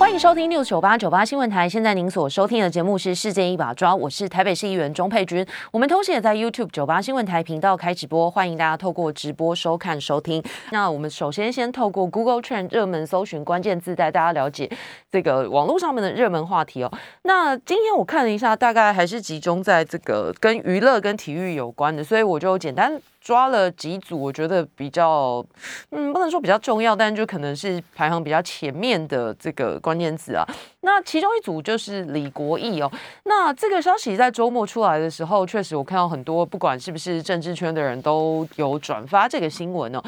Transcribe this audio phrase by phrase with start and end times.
[0.00, 1.68] 欢迎收听六九八九八新闻台。
[1.68, 5.46] 现在您所收听的节目是《世界一把抓》，我是台北市议员钟佩君。
[5.70, 10.42] 我们同时也在 YouTube 九八新闻台频道开直播，欢迎大家透过直播收看收听。
[10.70, 14.70] 那我们首先先透过 Google Trend 热门搜寻关键字，带大家了解
[15.12, 16.90] 这个网络上面的热门话题哦。
[17.24, 22.98] 那今天我看了一下，大概还是集中在这个跟娱乐跟体育有关的，所以我就简单。
[23.20, 25.44] 抓了几组，我觉得比较，
[25.90, 30.44] 嗯，不能说比较重要，但就可能是排行比较前面的这个关键字啊。
[30.80, 32.90] 那其中一组就是李国义哦。
[33.24, 40.02] 那这个消息在周末出来的时候，确实我看到很多，不管是不是政治圈的人都有转发这个新闻哦。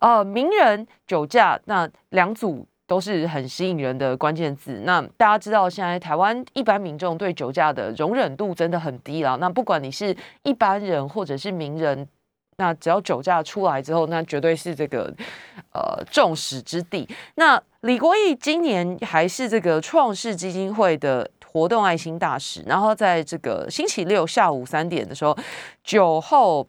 [0.00, 4.82] 呃，名人酒驾，那两组都是很吸引人的关键字。
[4.84, 9.36] 那大家知道，现在台湾一般民众对酒驾的容忍度真的很低了。
[9.36, 12.08] 那不管你是一般人或者是名人。
[12.58, 15.12] 那只要酒驾出来之后，那绝对是这个
[15.72, 17.08] 呃众矢之的。
[17.34, 25.36] 那李国义今年还是这个创世基金会的活动爱心大使，然后在这个星期六下午三点的时候，
[25.84, 26.66] 酒后。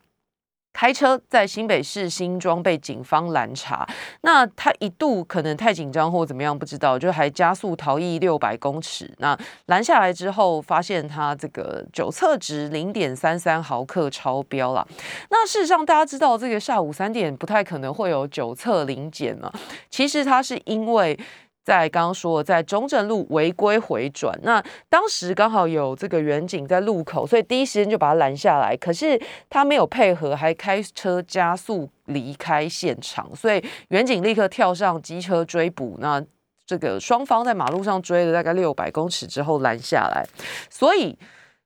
[0.77, 3.83] 开车在新北市新庄被警方拦查，
[4.21, 9.11] 那他一度可能太紧张或怎么样，不知道，就还加速逃逸六百公尺。
[9.17, 14.87] 那拦下来之后，发现他这个酒测值零点三三毫克超标了。
[15.31, 19.51] 那事实上，大家知道这个下午三点不太可能会有酒测零检嘛？
[19.89, 21.19] 其实他是因为。
[21.67, 28.73] 在刚刚说，在中正路违规回转，那当时刚好有这个远景在路口，所以第一时间就把他拦下来。
[28.77, 35.97] 可是他没有配合，还开车加速离开现场，所以远景立刻跳上机车追捕。
[35.99, 36.23] 那
[36.65, 40.25] 这个双方在马路上追了大概六百公尺之后拦下来。
[40.69, 41.17] 所以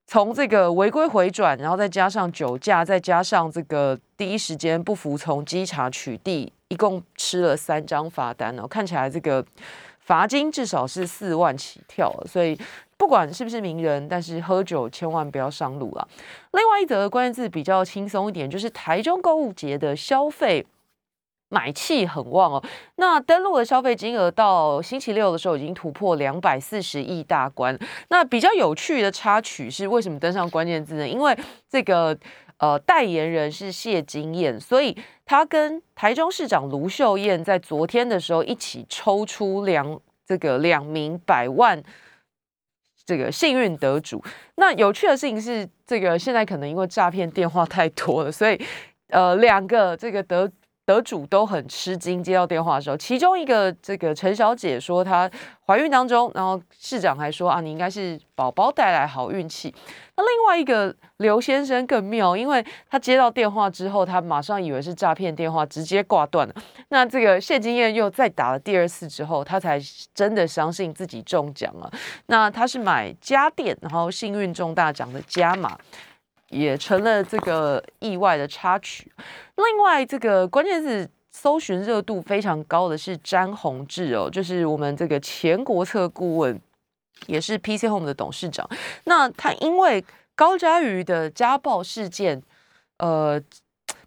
[0.08, 8.66] 从这个违规回转，然后再加上酒驾，再加上这个第一时间不服从稽查取缔，一共吃了三张罚单哦。
[8.66, 9.46] 看起来这个。
[10.12, 12.60] 罚金至少是四万起跳，所以
[12.98, 16.06] 不管是不是名人，但是喝酒千万不要上路了。
[16.52, 20.68] 另外一则关键字比较轻松一点，就是台中购物节的消费
[21.48, 22.64] 买气很旺哦。
[22.98, 27.80] 那登录的消费金额到星期六的时候已经突破两百四十亿大关。
[28.10, 31.08] 那比较有趣的插曲是，为什么登上关键字呢？
[31.08, 31.34] 因为
[31.70, 32.18] 这个。
[32.62, 34.96] 呃，代言人是谢金燕，所以
[35.26, 41.82] 他跟台中市长卢秀燕在昨天的时候一起抽出两这个两名百万
[43.04, 44.24] 这个幸运得主。
[44.56, 48.62] 那有趣的事情是，这个现在可能因为诈骗电话太多了，所以
[49.10, 50.52] 呃，两个这个得。
[50.92, 55.30] 得主都很吃惊，接到电话的时候，其中一个这个陈小姐说她
[55.66, 59.74] 怀孕当中，然后市长还说啊，你应该是宝宝带来好运气。
[60.18, 66.54] 那另外一个刘先生更妙，因为他接到电话之后，他马上以为是诈骗电话，直接挂断了。
[66.90, 69.80] 那这个谢金燕又再打了第二次之后，他才
[70.14, 71.90] 真的相信自己中奖了。
[72.28, 75.78] 那他是买家电，然后幸运中大奖的加码。
[76.52, 79.12] 也成了这个意外的插曲。
[79.56, 86.62] 另外，这个关键是搜寻热度非常高的是詹宏志哦，就是我们这个前国策顾问，
[87.28, 88.70] 也是 PC Home 的董事长。
[89.06, 90.04] 那他因为
[90.36, 92.44] 高嘉瑜的家暴事件，
[92.98, 93.42] 呃，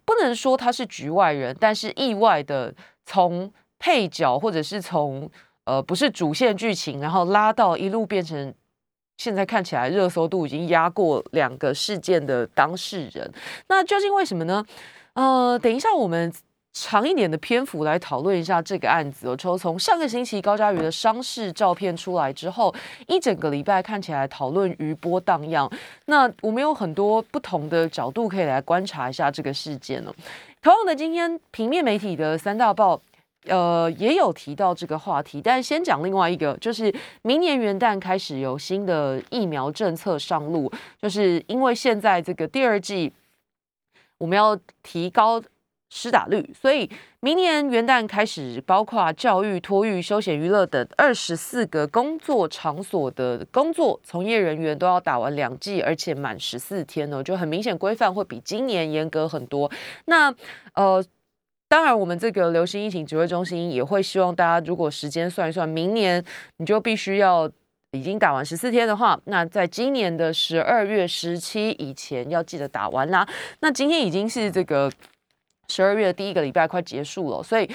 [0.05, 2.73] 不能说他是局外人，但是意外的
[3.05, 5.29] 从配角或者是从
[5.65, 8.53] 呃不是主线剧情，然后拉到一路变成。
[9.17, 13.31] 现在看起来热搜度已经压过两个事件的当事人，
[13.67, 14.65] 那究竟为什么呢？
[15.13, 16.31] 呃，等一下我们
[16.73, 19.29] 长一点的篇幅来讨论一下这个案子。
[19.29, 22.75] 我从从上个星期高嘉瑜的伤势照片出来之后，
[23.07, 25.71] 一整个礼拜看起来讨论余波荡漾。
[26.07, 30.13] 那我们有很多不同的角度可以来观察一下这个事件呢。
[30.61, 33.01] 同样的，今天平面媒体的三大报。
[33.47, 40.71] 呃，也有提到这个话题，但先讲另外一个，就是明年元旦开始有新的疫苗政策上路，
[41.01, 43.13] 就是因为现在这个第二季
[44.17, 45.41] 我们要提高
[45.89, 59.71] 施打率，所以明年元旦开始，包括教育、托育、休闲娱乐等二十四个工作场所的工作从业人员都要打完两剂，而且满十四天呢，就很明显规范会比今年严格很多。
[60.05, 60.33] 那
[60.73, 61.03] 呃。
[61.67, 66.23] 当然，我们这个流行疫情指挥中心也会希望大家，如果时间算一算，明年
[66.57, 67.49] 你就必须要
[67.91, 73.27] 已经打完十四天的话，那在今年的十二月十七以前要记得打完啦。
[73.61, 74.91] 那今天已经是这个
[75.67, 77.69] 十二月的第一个礼拜快结束了，所以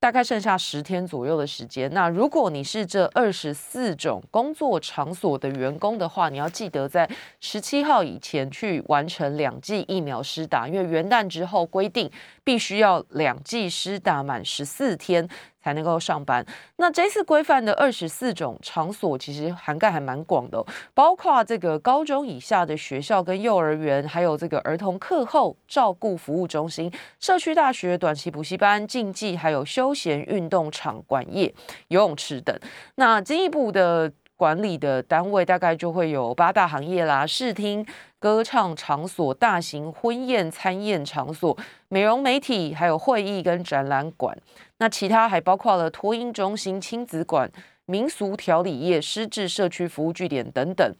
[0.00, 1.92] 大概剩下十天左右的时间。
[1.92, 7.06] 那如果你是这二十四种工作场所的员工的话，你要记得在
[7.38, 12.10] 十七号以前去完成两剂疫苗施打，因为元旦之后规定
[12.42, 15.28] 必须要两剂施打满十四天。
[15.62, 16.44] 才能够上班。
[16.76, 20.64] 那这次规范的二十四种场所，其实涵盖还蛮广的，
[20.94, 31.54] 包括这个高中以下的学校跟幼儿园，还有这个儿童课后照顾服务中心、社区大学、短期补习班、竞技还有休闲运动场馆业、
[31.88, 32.58] 游泳池等。
[32.94, 34.12] 那进一步的。
[34.40, 37.84] 管理的单位大概就会有八大行业啦，视听、
[38.18, 41.54] 歌唱场所、大型婚宴餐宴场所、
[41.88, 44.34] 美容媒体，还有会议跟展览馆。
[44.78, 47.52] 那其他还包括了托婴中心、亲子馆、
[47.84, 50.90] 民俗调理业、失智社区服务据点等等，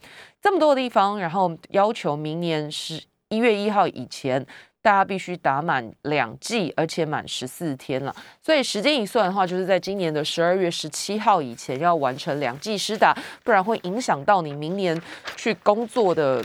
[0.43, 4.47] 这么多的地方，然后要求明年十一月一号以前。
[4.83, 8.15] 大家必须打满两剂，而且满十四天了。
[8.41, 15.01] 所以时间一算的话，就是在今年的十二月十七号以前要完成两剂施打，不然会影响到你明年
[15.37, 16.43] 去工作的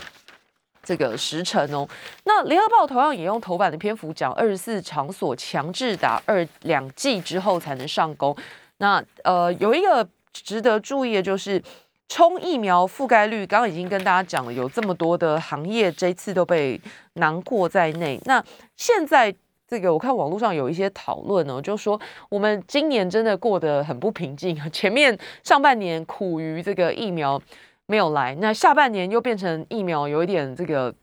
[0.82, 1.88] 这个时程哦。
[2.24, 8.36] 那联合报同样也用头版的篇幅讲，二十四场所强制打二两剂之后才能上工。
[8.78, 11.62] 那呃，有一个值得注意的就是。
[12.08, 16.80] 冲疫苗覆盖率，刚刚已经跟大家讲了，有这么多的行业这次都被
[17.14, 18.18] 囊括在内。
[18.24, 18.42] 那
[18.76, 19.34] 现在
[19.66, 24.56] 这个，我看网络上有一些讨论哦，就说我们今年真的过得很不平静。
[24.70, 27.42] 前面上半年苦于这个疫苗
[27.86, 30.94] 没有来，那下半年又变成疫苗有一点这个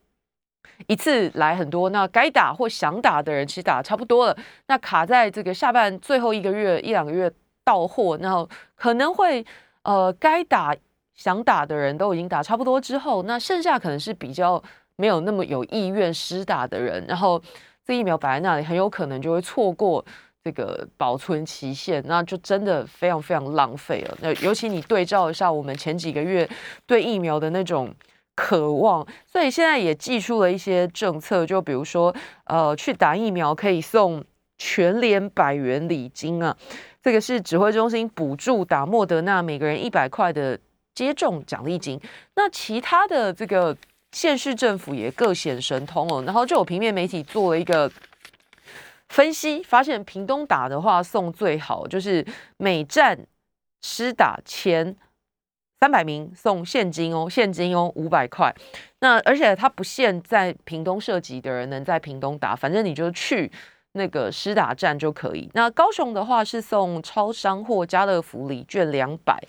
[0.87, 7.29] 一次来很多，那该打或想打的人其实打差不多了，那卡在这个下半最后一个月一两个月
[7.65, 9.45] 到货，然后可能会
[9.83, 10.73] 呃该打。
[11.15, 14.61] 想打的人都已经打差不多之后，那剩下可能是比较
[14.95, 17.41] 没有那么有意愿施打的人，然后
[17.85, 20.03] 这疫苗摆在那里，很有可能就会错过
[20.43, 24.17] 这个保存期限，那就真的非常非常浪费了。
[24.21, 26.49] 那尤其你对照一下我们前几个月
[26.85, 27.93] 对疫苗的那种
[28.35, 32.13] 渴望，所以现在也寄出了一些政策，就比如说，
[32.45, 34.23] 呃，去打疫苗可以送
[34.57, 36.57] 全联百元礼金啊，
[37.01, 40.59] 这个是指挥中心补助打莫德纳每个人一百块的。
[40.95, 41.99] 接种奖励金，
[42.35, 43.75] 那其他的这个
[44.11, 46.23] 县市政府也各显神通哦。
[46.23, 47.91] 然后就有平面媒体做了一个
[49.09, 52.25] 分析，发现屏东打的话送最好，就是
[52.57, 53.25] 每站
[53.81, 54.95] 施打前
[55.81, 58.53] 三百名送现金哦，现金哦五百块。
[58.99, 63.51] 那而且它不限在屏东涉及的人能在屏东打，反正你就去
[63.93, 65.49] 那个施打站就可以。
[65.53, 69.41] 那高雄的话是送超商或家乐福礼券两百。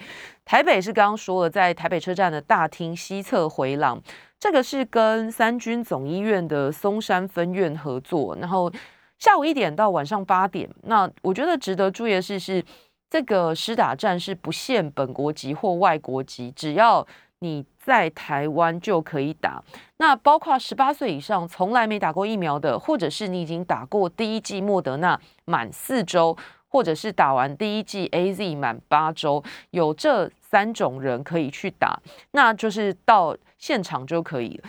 [0.44, 4.00] 台北是刚刚说了，在台北车站的大厅西侧回廊，
[4.38, 8.36] 这个是跟三军总医院的松山分院合作。
[8.36, 8.70] 然后
[9.18, 12.62] 下午一点到晚上八点，那我觉得值得注意的是，是
[13.08, 17.06] 这个施打站是不限本国籍或外国籍，只要
[17.44, 19.62] 你在台湾就可以打。
[19.98, 26.36] 那包括十八岁以上从来没打过疫苗的，或者是你已经打过第一剂莫德纳满四周。
[26.74, 31.96] 或者是打完第一剂 A Z 满八周，有这三种人可以去打，
[32.32, 34.68] 那就是到现场就可以了。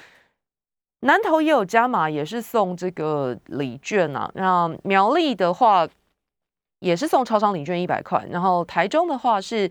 [0.99, 4.29] 南投也有加码，也是送这个礼券啊。
[4.35, 5.87] 那苗栗的话
[6.77, 9.67] 也是送超商礼券一百块，然后台中的话是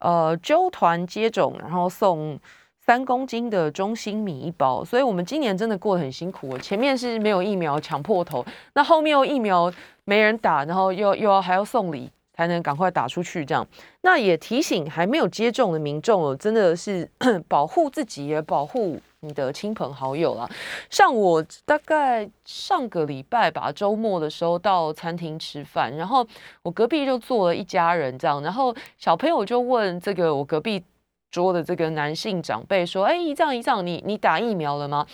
[0.00, 2.38] 呃揪团接种，然后送
[2.84, 4.84] 三公斤的中心米一包。
[4.84, 9.72] 所以我们今年真的过得很辛苦，前面是没有疫苗抢破头，那后面又疫苗。
[10.08, 13.44] 没人打，然后又又要还要送礼，才能赶快打出去。
[13.44, 13.68] 这样，
[14.00, 17.06] 那也提醒还没有接种的民众哦，真的是
[17.46, 20.48] 保护自己，也保护你的亲朋好友啦。
[20.90, 26.26] 像我大概上个礼拜吧，周末的时候到餐厅吃饭，然后
[26.62, 30.84] 我隔壁就坐了一家人，这样，然后小朋友就问这个我隔壁
[31.30, 35.06] 桌的这个男性长辈说：“哎，姨丈姨丈，你你打疫苗了吗？”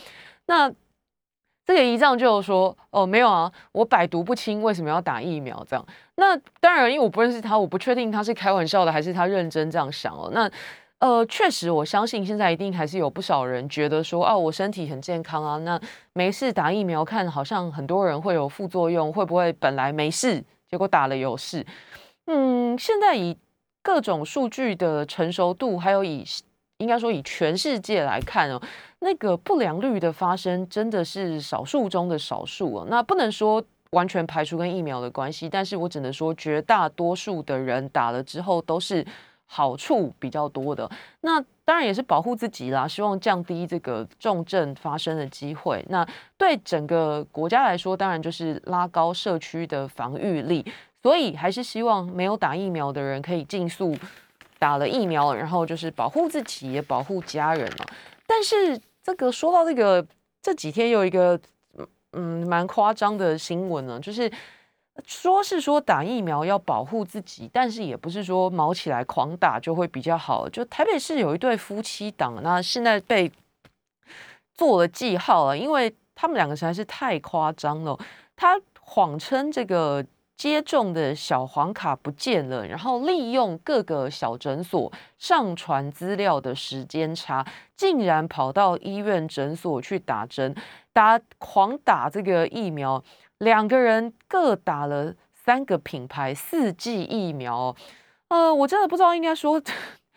[0.46, 0.70] 那
[1.66, 5.64] 这个姨丈就说：“哦，没有啊，我百毒不侵，为什么要打疫苗？
[5.66, 10.30] 这样，那当然，因为我不认识他，我不确定他是开玩笑的还是他认真这样想哦。
[10.34, 10.48] 那，
[11.04, 15.78] 呃，确实，我相信现在一定还是有不少人觉得说，哦，我身体很健康啊，那
[16.14, 21.62] 没事打疫苗，看好像很多人会有副作用，会不会本来没事，结果打了有事？
[22.24, 23.36] 嗯，现在以
[23.82, 26.24] 各种数据的成熟度，还有以
[26.78, 28.58] 应该说以全世界来看哦。”
[29.00, 39.06] 那个不良率的发生真的是少数中的少数啊，那不能说完全排除跟疫苗的关系，但是我只能说绝大多数的人打了之后都是
[39.46, 40.90] 好处比较多的。
[41.20, 45.84] 那当然也是保护自己啦，希望降低这个重症发生的机会。
[45.88, 50.64] 那对整个国家来说，当然就是拉高社区的防御力。
[51.02, 53.94] 所以还是希望没有打疫苗的人可以尽速
[54.58, 57.84] 打了疫苗，然后就是保护自己也保护家人嘛。
[58.26, 60.06] 但是这个说到这个
[60.40, 61.38] 这几天有一个
[62.14, 64.32] 嗯蛮夸张的新闻呢，就是
[65.06, 70.48] 说是说打疫苗要保护自己，但是也不是说毛起来狂打就会比较好。
[70.48, 73.30] 就台北市有一对夫妻档，那现在被
[74.54, 77.98] 做了记号了，因为他们两个实在是太夸张了，
[78.36, 80.04] 他谎称这个。
[80.36, 87.46] 接种的小黄卡不见了，然后利用各个小诊所上传资料的时间差，
[87.76, 90.52] 竟然跑到医院诊所去打针，
[90.92, 93.02] 打狂打这个疫苗，
[93.38, 97.74] 两个人各打了三个品牌四剂疫苗，
[98.28, 99.60] 呃，我真的不知道应该说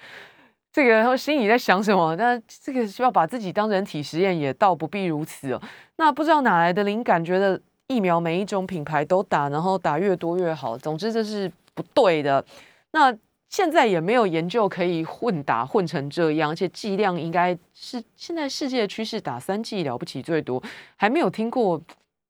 [0.71, 5.61] 这个他心里在想什么，但这个需要把自己当人体实验也倒不必如此哦。
[5.97, 7.61] 那不知道哪来的灵感，觉得。
[7.89, 10.77] 疫苗每一种品牌都打，然后打越多越好。
[10.77, 12.43] 总之这是不对的。
[12.91, 20.61] 那现在也没有研究可以混打混成这样，而且剂量应该是现在世界的趋势，打三剂了不起最多，
[20.97, 21.81] 还没有听过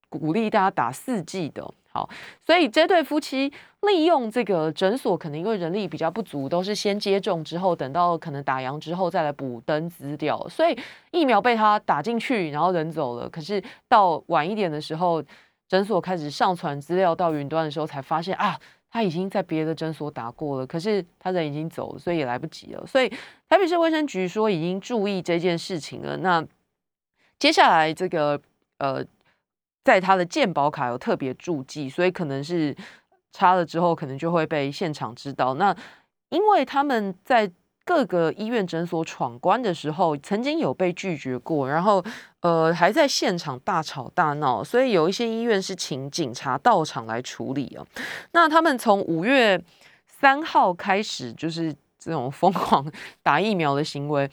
[0.09, 1.67] 鼓励大家打四剂的。
[1.89, 2.09] 好，
[2.45, 10.77] 所以这对夫妻利用这个诊所，可能因为人力比较不足，都是先接种之后，等到可能打烊之后再来补登资料，所以
[11.11, 13.29] 疫苗被他打进去，然后人走了。
[13.29, 15.23] 可是到晚一点的时候。
[15.69, 18.57] 诊所开始上传资料到云端的时候，才发现啊，
[18.89, 22.87] 他已经在别的诊所打过了，可是他人已经走了，所以也来不及了。
[22.87, 23.09] 所以
[23.49, 26.15] 台北市卫生局说已经注意这件事情了。
[26.15, 26.41] 那
[27.37, 28.39] 接下来这个
[28.77, 29.03] 呃，
[29.87, 32.75] 在他的健保卡有特别注记，所以可能是
[33.31, 35.53] 插了之后，可能就会被现场知道。
[35.53, 35.73] 那
[36.27, 37.49] 因为他们在。
[37.87, 42.03] 各个医院诊所闯关的时候，曾经有被拒绝过，然后
[42.41, 47.85] 呃还在现场大吵大闹，所以有一些医院是请警察到场来处理啊。
[48.33, 49.57] 那他们从五月
[50.05, 52.85] 三号开始，就是这种疯狂
[53.23, 54.29] 打疫苗的行为。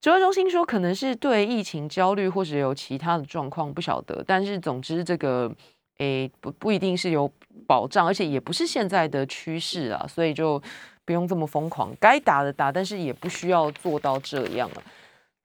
[0.00, 4.22] 指挥中心说，可能是对疫情焦虑，或者有其他的状况，不晓得。
[4.26, 5.50] 但是总之，这个
[5.98, 7.30] 诶不不一定是有
[7.66, 10.62] 保障，而且也不是现在的趋势啊，所以就。
[11.06, 14.82] 不用这么疯狂，该打的打，但是也不需要做到这样了。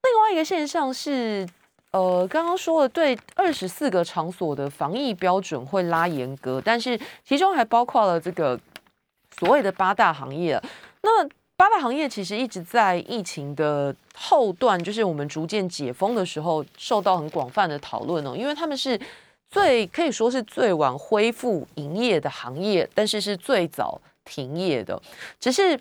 [0.02, 1.48] 另外一个现象是，
[1.92, 8.60] 呃，刚刚说了，对二十四个场所的防疫标准会拉严格，但是其中还包括了这个
[9.38, 10.60] 所谓的八大行业。
[11.04, 11.24] 那
[11.62, 19.00] 八大行业其实一直在疫情的后段，就是我们逐渐解封的时候，受到很广泛的讨论哦，因为他们是
[19.48, 24.02] 最可以说是最晚恢复营业的行业，但是是最早。
[24.24, 25.02] 停业的，
[25.40, 25.78] 只是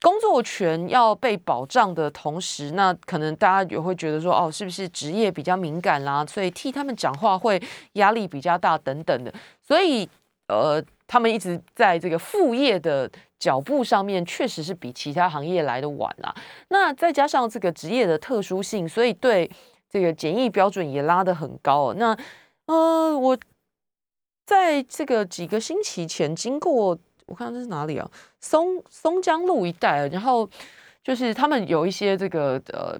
[0.00, 6.26] 工作权要被保障的同时，那可能大家也会觉得说，哦，是不是职业比较敏感啦？
[6.26, 7.62] 所以替他们讲话会
[7.92, 9.32] 压力比较大等等的。
[9.62, 10.06] 所以，
[10.48, 13.08] 呃，他们一直在这个副业的
[13.40, 16.32] 脚步上面，确实是比其他行业来的晚啊。
[16.68, 19.50] 那再加上这个职业的特殊性，所以对
[19.88, 21.92] 这个检疫标准也拉得很高。
[21.94, 22.16] 那，
[22.66, 23.36] 呃，我
[24.46, 26.96] 在这个几个星期前经过。
[27.26, 28.10] 我看这是哪里啊？
[28.40, 30.50] 松松江路一带，然后
[31.00, 32.98] 就是他们有一些这个呃，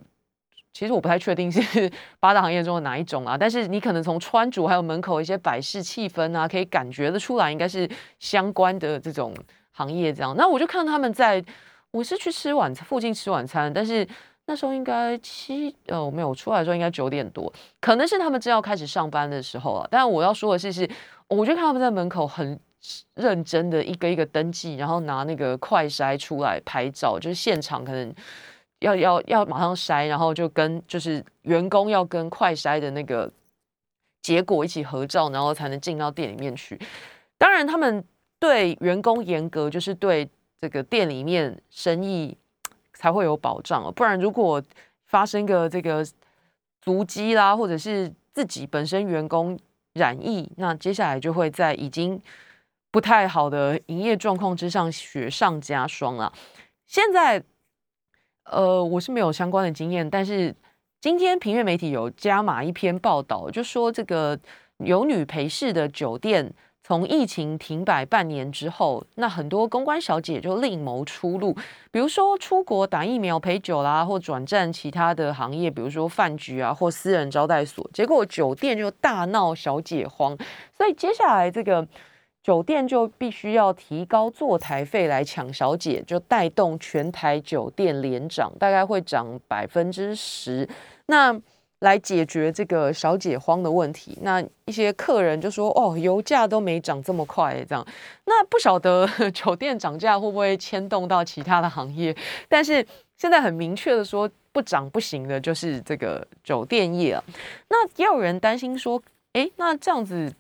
[0.72, 9.34] 其实我不太确定是八大行业中的哪一种啊，但是你可能从穿着还有门口一些摆饰气氛啊，可以感觉得出来，应该是相关的这种
[9.72, 10.34] 行业这样。
[10.36, 11.44] 那我就看他们在，
[11.90, 14.06] 我是去吃晚餐，附近吃晚餐，但是
[14.46, 19.88] 那时候应该七呃，我没有出来的时候应该九点多，可能是他们正要开始上班的时候啊。
[19.90, 20.90] 但我要说的是，是
[21.28, 22.58] 我就看他们在门口很。
[23.14, 28.10] 认真的一个一个登记，然后拿那个快筛出来拍照，就是现场可能
[28.78, 33.30] 要要要马上筛，然后就跟就是员工要跟快筛的那个
[34.22, 36.80] 结果一起合照，然后才能进到店里面去。
[37.36, 38.02] 当然，他们
[38.40, 40.28] 对员工严格，就是对
[40.60, 42.36] 这个店里面生意
[42.94, 44.60] 才会有保障不然，如果
[45.06, 46.04] 发生个这个
[46.80, 49.56] 足迹啦，或者是自己本身员工
[49.92, 52.20] 染疫，那接下来就会在已经。
[52.92, 56.32] 不太好的营业状况之上，雪上加霜啊！
[56.88, 57.40] 现在，
[58.46, 60.52] 呃，我是没有相关的经验，但是
[61.00, 64.36] 今天平面媒体有加码一篇报道，就说这个
[64.78, 66.52] 有女陪侍的酒店，
[66.90, 71.56] 从疫情停摆半年之后，那很多公关小姐就另谋出路，
[71.92, 80.36] 比如说出国打疫苗陪酒啦，或转战其他的行业，比如说饭局啊，或私人招待所，结果酒店就大闹小姐荒，
[80.76, 81.86] 所以接下来这个。
[82.42, 90.66] 酒店就必须要提高坐台费来抢小姐，就带动全台酒店连涨，大概会涨百分之十。
[91.06, 91.38] 那
[91.80, 94.16] 来解决这个小姐荒的问题。
[94.22, 97.86] 那一些客人就说：“哦，油价都没涨这么快，这样。”
[98.26, 102.14] 那不晓得 酒店涨价会不会牵动到其他的行业？
[102.48, 107.24] 但是现在很明确的说，不涨不行的就是这个酒店业啊。
[107.68, 110.32] 那也有人担心说：“哎，那这样子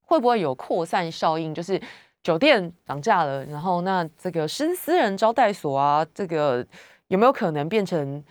[0.00, 1.54] 会不会有扩散效应？
[1.54, 1.80] 就是
[2.22, 6.66] 酒店涨价了，然后那这个私私人招待所啊，这个
[7.08, 8.24] 有没有可能变成？”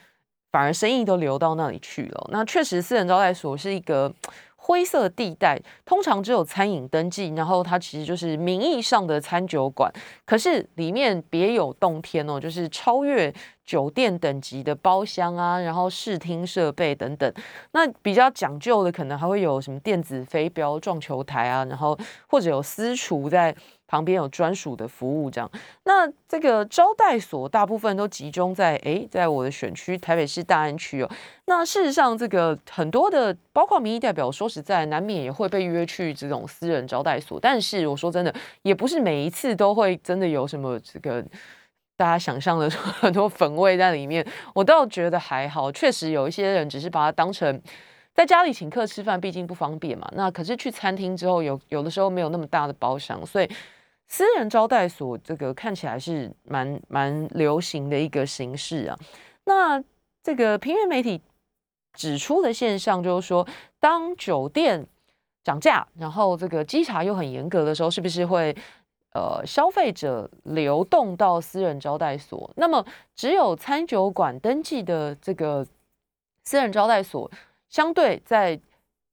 [0.51, 2.29] 反而生意都流到那里去了。
[2.31, 4.11] 那确实，私人招待所是一个
[4.55, 9.91] 灰色地带，通常只有餐饮登记，然后它其实就是名义上的餐酒馆，
[10.25, 13.33] 可是里面别有洞天哦，就是超越
[13.65, 17.33] 酒店等级的包厢啊，然后视听设备等等。
[17.71, 23.55] 那比较讲究的，可能还会有什么电子飞镖、撞球台啊，然后或者有私厨在。
[23.89, 25.49] 旁边有专属的服务，这样。
[25.85, 31.09] 那这个招待所大部分都集中在诶，在我的选区台北市大安区哦。
[31.45, 37.39] 那事实上，这个很多的，包括民意代表，说实在，难免也会被约去这种私人招待所。
[37.39, 38.31] 但是我说真的，
[38.61, 41.25] 也不是每一次都会真的有什么这个
[41.97, 42.69] 大家想象的
[43.01, 44.23] 很多粉味在里面。
[44.53, 47.59] 我倒觉得还好，确实有一些人只是把它当成。
[48.15, 50.05] 在家里请客吃饭，毕竟不方便嘛。
[50.13, 53.49] 那可是去餐厅之后，有有的时候没有那么大的包厢，所以
[54.09, 58.97] 私人招待所这个看起来是蛮蛮流行的一个形式啊。
[59.45, 59.81] 那
[60.21, 61.21] 这个平原媒体
[61.93, 63.47] 指出的现象就是说，
[63.79, 64.85] 当酒店
[65.43, 68.55] 涨价，然后这个稽查又很严格的时候，是不是会
[69.13, 72.51] 呃消费者流动到私人招待所？
[72.55, 72.85] 那么
[73.15, 75.65] 只有餐酒馆登记的这个
[76.43, 77.31] 私人招待所。
[77.69, 78.59] 相对在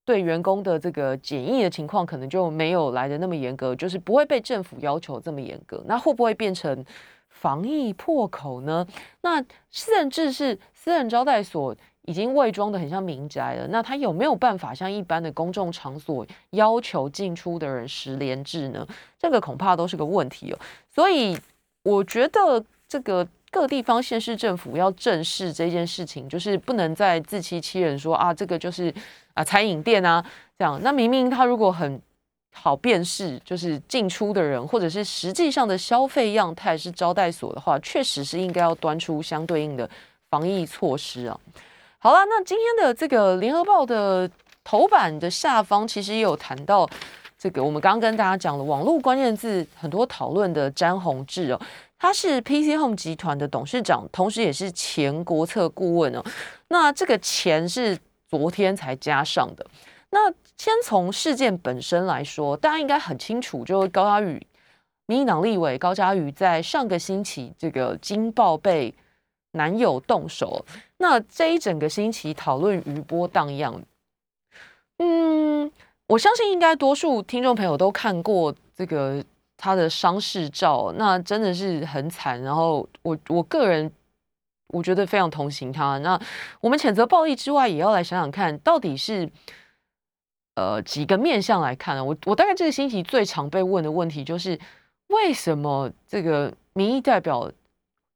[0.06, 5.82] 对员工的这个检疫的情况，可能就没有来的那么严格，就是不会被政府要求这么严格。
[5.86, 6.82] 那会不会变成
[7.28, 8.86] 防疫破口呢？
[9.20, 18.86] 那甚至是私人招待所已经伪装的很像民宅了，那他有没有办法像一般的公众场所要求进出的人十连制呢？
[19.18, 20.58] 这个恐怕都是个问题哦。
[20.94, 21.36] 所以
[21.82, 23.26] 我觉得这个。
[23.48, 28.92] 各地方县市政府要正视这件事情，就是不能再自欺欺人说啊，这个就是
[29.36, 30.24] 啊餐饮店啊
[30.58, 30.80] 这样。
[30.82, 32.02] 那明明他如果很
[32.52, 39.88] 好辨识，就是进出的人，或者是实际上的消费样态是招待所的话，确实是应该要端出相对应的
[40.30, 41.38] 防疫措施啊。
[41.98, 44.28] 好了，那今天的这个联合报的
[44.64, 46.88] 头版的下方，其实也有谈到
[47.38, 51.60] 这个，我们刚刚跟大家讲了网络关键字很多讨论的詹宏志哦。
[51.98, 56.24] 他是 PC Home 集团的董事长，同时也是前国策顾问哦。
[56.68, 59.66] 那这个钱是昨天才加上的。
[60.10, 64.46] 那先从事件本身来说，大家应该很清楚，就高嘉宇，
[65.06, 68.94] 民进党立委高嘉宇在上个星期这个惊爆被
[69.52, 70.64] 男友动手，
[70.98, 73.82] 那这一整个星期讨论余波荡漾。
[74.98, 75.70] 嗯，
[76.08, 79.24] 我相信应该多数听众朋友都看过这个。
[79.58, 82.38] 他的伤势照，那真的是很惨。
[82.42, 83.90] 然后我我个人，
[84.76, 85.98] 我觉得非常同情他。
[85.98, 86.20] 那
[86.60, 89.28] 我们谴责暴力之外，也要来想想看，到底是
[90.54, 92.04] 呃几个面向来看呢？
[92.04, 94.58] 我我大概这个星期最常被问的问题就是，
[95.08, 97.50] 为什么这个民意代表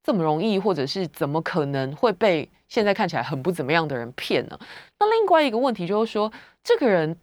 [0.02, 4.58] 这么容易，或者是怎么可能会被现在看起来很不怎么样的人骗呢？
[4.98, 7.16] 那另外一个问题就是说，这个人。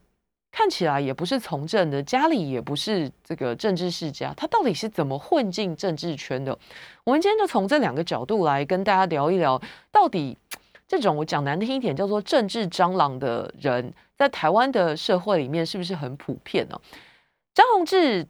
[0.57, 6.57] 看起来也不是从政的，家里也不是这个政治世家，他到底是怎么混进政治圈的？
[7.03, 10.35] 我们今天就从这两个角度来跟大家聊一聊，到底
[10.87, 16.81] 这种我讲难听一点叫做政治蟑螂的人，在台湾的社会里面是不是很普遍呢？
[17.53, 18.25] 张宏志，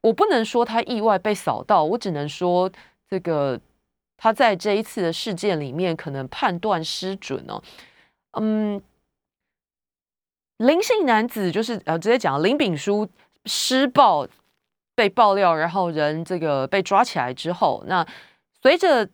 [0.00, 2.72] 我不能说他意外被扫到，我只能说
[3.06, 3.60] 这个
[4.16, 7.62] 他在这一次的事件里面可能判断失准哦，
[8.40, 8.80] 嗯。
[10.60, 13.08] 林姓男子就是呃，直接讲林炳书
[13.46, 14.28] 施暴
[14.94, 18.06] 被爆料，然后人这个被抓起来之后，那
[18.60, 19.08] 随着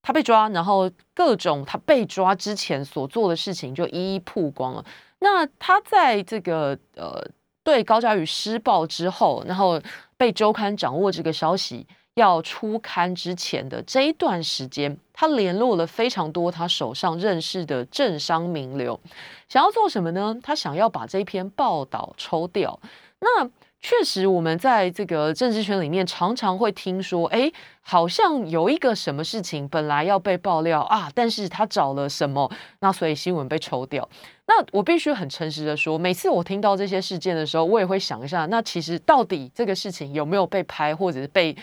[0.00, 4.82] 他被抓，然后各种他被抓之前所做的事情就一一曝光了。
[5.18, 7.22] 那他在这个呃
[7.62, 9.78] 对高嘉宇施暴之后，然后
[10.16, 11.86] 被周刊掌握这个消息。
[12.14, 19.00] 要出刊之前的这一段时间，他联络了非常多他手上认识的政商名流，
[19.48, 20.36] 想要做什么呢？
[20.42, 22.78] 他想要把这篇报道抽掉。
[23.20, 23.48] 那
[23.80, 34.06] 确实，我们在这个政治圈里面常常会听说，哎，好像有一个什么事情本来要被爆料啊，但是他找了什么，那所以新闻被抽掉。
[34.46, 41.56] 那我必须很诚实的说，每次我听到这些事件的时候，我也会想一下，那其实到底这个事情有没有被拍，或者是被。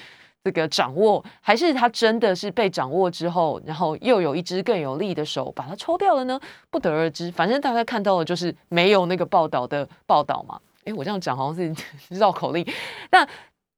[0.43, 6.39] 这个掌握，还是他真的是被掌握之后，然后又有一只更有力的手把它抽掉了呢？
[6.69, 7.30] 不得而知。
[7.32, 10.60] 反正大家看到的就是没有那个报道的报道嘛。
[10.86, 11.73] 诶，我这样讲好像是
[12.17, 12.65] 绕口令。
[13.12, 13.28] 那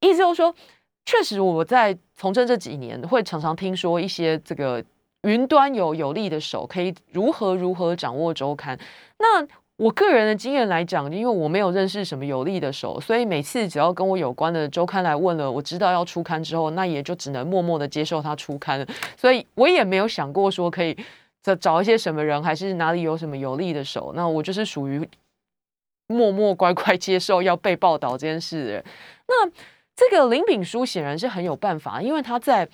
[0.02, 0.54] 意思就是说，
[1.06, 4.84] 确实我在从政这几年，会常常听说一些这个
[5.24, 8.80] 云端有有力的手可以如何如何掌握周刊。
[9.18, 9.46] 那
[9.82, 18.86] 我个人的经验来讲，因为我没有认识什么有利的手，所以每次只要跟我有关的周刊来问了，我知道要出刊之后，那也就只能默默的接受它出刊。
[19.18, 20.96] 所以我也没有想过说可以
[21.42, 24.14] 找找一些什么人，还是哪里有什么有利的手。
[24.16, 25.04] 那我就是属于
[26.06, 28.84] 默默乖乖接受要被报道这件事的人。
[29.28, 29.50] 那
[29.96, 32.70] 这个林炳书显然是很有办法，因为他在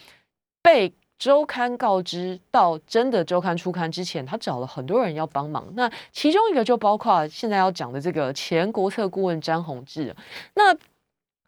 [0.62, 0.92] 被。
[1.20, 5.66] 周刊告知到真的周刊出刊之前，他找了很多人要帮忙。
[5.74, 10.16] 那其中一个就包括现在要讲的这个前国策顾问詹宏志。
[10.54, 10.72] 那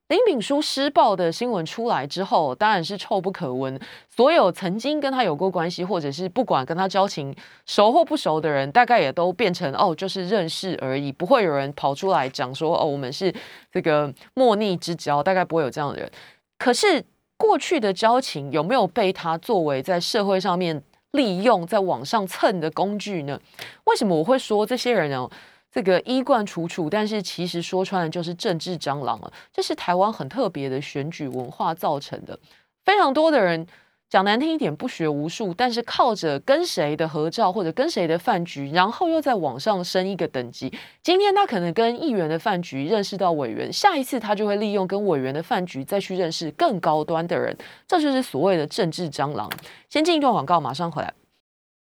[0.07, 3.79] 林炳书施暴的新闻出来之后，当然是臭不可闻。
[4.09, 7.35] 所有曾经跟他有过关系，或者是不管跟他交情
[7.67, 13.31] 熟或不熟的人，大概也都变成哦，就是认识而已，不会有人跑出来讲说哦，我们是
[13.71, 16.11] 这个莫逆之交，大概不会有这样的人。
[16.57, 17.05] 可是。
[17.39, 23.39] 过去的交情有没有被他作为在社会上面利用，在网上蹭的工具呢？
[23.85, 25.31] 为什么我会说这些人哦？
[25.71, 29.31] 这个衣冠楚楚，但是其实说穿了就是政治蟑螂啊！
[29.53, 32.37] 这是台湾很特别的选举文化造成的，
[32.83, 33.65] 非常多的人。
[34.09, 40.73] 讲难听一点，不学无术，但是靠着跟谁的合照或者跟谁的饭局，然后又在网上升一个等级。
[41.03, 47.55] 今天他可能跟议员的饭局认识到委员，下一次他就会利用跟委员的饭局再去认识更高端的人，
[47.87, 49.47] 这就是所谓的政治蟑螂。
[49.89, 51.13] 先进一段广告，马上回来。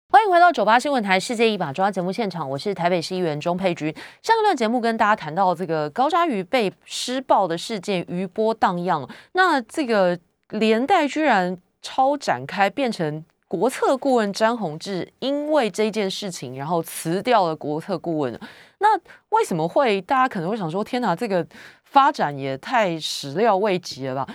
[0.08, 3.93] 欢迎回到九八新闻台《世界一把抓》节目现场，我是台北市议员钟佩君。
[4.21, 10.17] 上一段节目跟大家谈到这个高嘉瑜被施暴的事件余波荡漾，那这个
[10.51, 11.58] 连带居然。
[11.85, 18.39] 超展开变成国策顾问詹宏志，因为这件事情，然后辞掉了国策顾问。
[18.79, 20.01] 那为什么会？
[20.01, 21.45] 大家可能会想说：天哪，这个
[21.83, 24.27] 发展也太始料未及了吧？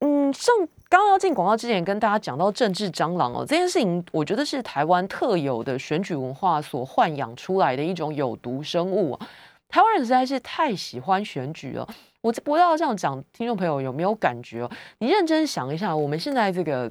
[0.00, 0.54] 嗯，像
[0.90, 9.18] 刚刚要进广告之前，跟大家讲到政治蟑螂哦，这件事情，我觉得是台湾特有的选举文化所豢养出来的一种有毒生物。
[9.68, 11.88] 台湾人实在是太喜欢选举了。
[12.24, 14.70] 我不知道这样讲，听众朋友有没有感觉哦？
[14.96, 16.90] 你认真想一下，我们现在这个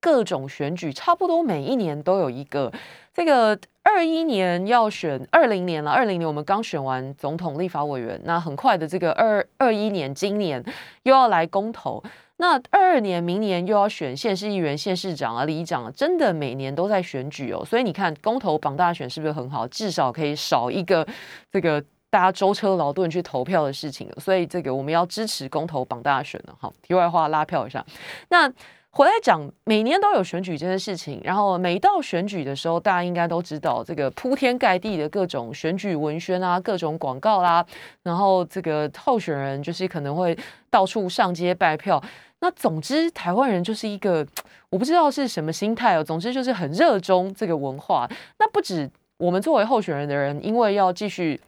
[0.00, 2.72] 各种选举，差不多每一年都有一个。
[3.14, 10.60] 这个二一年要选二零年了，二零年我们刚选完总统、立法委员，那很快的这个二二一年，今年
[11.04, 12.02] 又要来公投，
[12.38, 17.64] 那二二年明年又要选县市议员、县市长啊、里长，真的每年都在选举哦。
[17.64, 19.68] 所以你看，公投绑大选是不是很好？
[19.68, 21.06] 至少可以少一个
[21.52, 21.80] 这个。
[22.10, 26.54] 大家舟车劳顿去投票的事情所以这个我们要支持公投绑大选了。
[26.58, 27.84] 好，题外话拉票一下。
[28.30, 28.50] 那
[28.90, 37.64] 回来讲，每年都有选举这件事情，然后每到选举的时候，大家应该都知道这个铺天盖地的各种选举文宣啊，各种广告啦，
[38.02, 40.36] 然后这个候选人就是可能会
[40.70, 42.02] 到处上街拜票。
[42.40, 44.26] 那总之，台湾人就是一个
[44.70, 48.08] 我不知道是什么心态哦，总之就是很热衷这个文化。
[48.38, 51.38] 那不止我们作为候选人的人，因为要继续。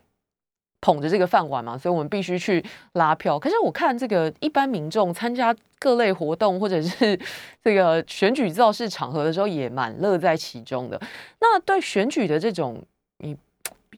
[0.81, 3.39] 捧着这个饭碗嘛，所以我们必须去拉票。
[3.39, 7.19] 可是我看这个一般民众参加各类活动或者是
[7.63, 11.01] 这个选举造势场合的时候，也蛮乐在其中的。
[11.41, 12.83] 那对选举的这种，
[13.19, 13.37] 你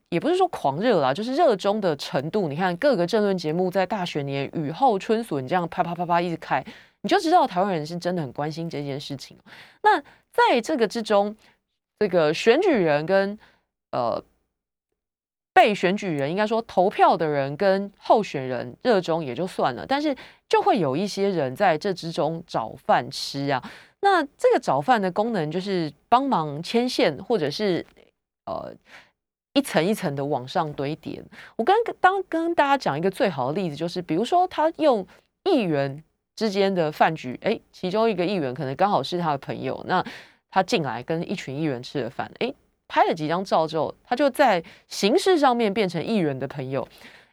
[0.08, 2.48] 也不是说狂热啦，就是热衷的程度。
[2.48, 6.64] 你看各个政论节目在大选年雨后春笋这样啪啪啪啪一直开，
[7.02, 9.36] 你就知道台湾人是真的很关心这件事情。
[9.82, 10.00] 那
[10.32, 11.36] 在这个之中，
[12.00, 13.38] 这个选举人跟
[13.92, 14.22] 呃。
[15.54, 20.16] 被选举人应该说投票的人跟候选人热衷也就算了，但是
[20.48, 23.62] 就会有一些人在这之中找饭吃啊。
[24.00, 27.84] 那这个找饭的功能就是帮忙牵线，或者是
[28.46, 28.72] 呃
[29.52, 31.22] 一层一层的往上堆叠。
[31.56, 35.06] 我刚当跟大家讲一个最好的例子，就是比如说他用
[35.44, 36.02] 议员
[36.34, 40.04] 之间的饭局，哎，其中一个议员可能刚好是他的朋友，那
[40.50, 42.52] 他进来跟一群议员吃了饭，哎。
[42.92, 46.87] 拍了几张照之后，他就在形式上面变成议员的朋友，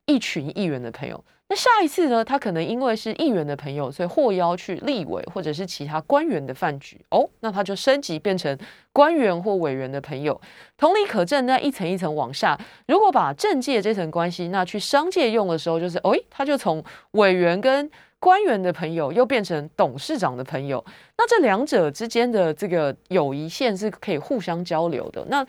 [0.06, 1.22] 一群议员的朋友。
[1.50, 2.24] 那下一次呢？
[2.24, 7.30] 他可能因为是议员的朋友，所以获邀去立委或者是其他官员的饭局哦。
[7.42, 8.58] 那他就升级变成
[8.94, 10.40] 官员或委员的朋友。
[10.78, 17.92] 同理可证，那一层一层往下，如果把政界这层关系，那去商界用的时候，就是哎，他就从委员跟。
[18.20, 20.84] 官员的朋友又变成董事长的朋友，
[21.18, 25.26] 那这两者之间的这个友谊线是可以互相交流的。
[25.30, 25.46] 那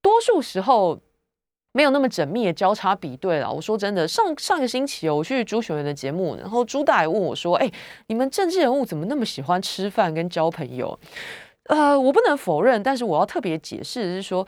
[0.00, 0.98] 多数时候，
[1.72, 3.52] 没有那么缜密的交叉比对了。
[3.52, 7.70] 我说真的，上上个星期我去朱学元的节目，然后朱大爷问我说：“哎，
[8.06, 10.98] 你们政治人物怎么那么喜欢吃饭跟交朋友？”
[11.68, 14.46] 呃，我不能否认，但是我要特别解释是说，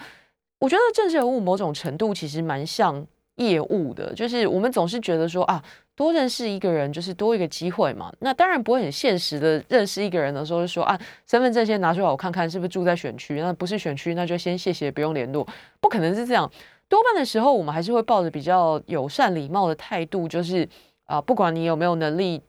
[0.61, 3.07] 我觉得政治人物某种程度其实蛮像
[3.41, 5.63] 业务的，就是我们总是觉得说啊。
[5.97, 8.11] 多认识一个人就是多一个机会嘛。
[8.21, 13.39] 那当然不会很现实的认识一个人的时候，就说啊，身份证先拿出来我看看是不是住在选区。
[13.39, 15.47] 那不是选区，那就先谢谢，不用联络。
[15.79, 16.51] 不可能是这样。
[16.89, 20.67] 多半的时候，我们还是会抱着比较友善礼貌的态度，就是
[21.05, 22.41] 啊，不管你有没有能力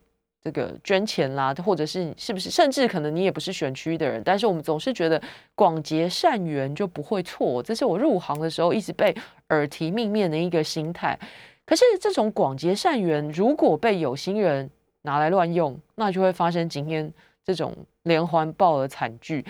[0.43, 5.21] 这个捐钱啦，或者是是不是，甚至可能你也不是选区的人，但是我们总是觉得
[5.54, 7.62] 广结善缘就不会错。
[7.62, 9.15] 这是我入行的时候一直被
[9.49, 11.17] 耳提面命的一个心态。
[11.63, 14.69] 可是这种广结善缘，如果被有心人
[15.04, 17.13] 拿来乱用，那就会发生今天
[17.45, 19.45] 这种连环爆的惨剧。